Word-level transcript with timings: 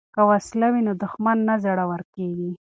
که 0.15 0.21
وسله 0.29 0.67
وي 0.73 0.81
نو 0.87 0.93
دښمن 1.03 1.37
نه 1.47 1.55
زړور 1.63 2.01
کیږي. 2.13 2.49